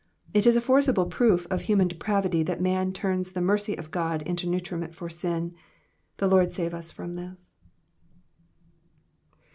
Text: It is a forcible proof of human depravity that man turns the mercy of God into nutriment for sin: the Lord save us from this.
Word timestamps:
It 0.33 0.47
is 0.47 0.55
a 0.55 0.61
forcible 0.61 1.05
proof 1.05 1.45
of 1.51 1.61
human 1.61 1.87
depravity 1.87 2.41
that 2.41 2.59
man 2.59 2.91
turns 2.91 3.29
the 3.33 3.39
mercy 3.39 3.75
of 3.77 3.91
God 3.91 4.23
into 4.23 4.47
nutriment 4.49 4.95
for 4.95 5.11
sin: 5.11 5.53
the 6.17 6.25
Lord 6.27 6.55
save 6.55 6.73
us 6.73 6.91
from 6.91 7.13
this. 7.13 7.53